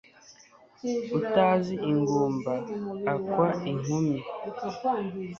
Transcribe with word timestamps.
utazi 1.17 1.75
ingumba 1.91 2.53
akwa 3.13 3.47
inkumi 3.71 4.17